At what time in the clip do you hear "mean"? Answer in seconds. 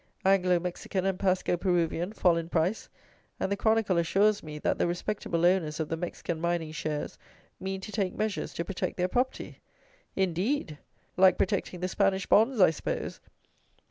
7.59-7.81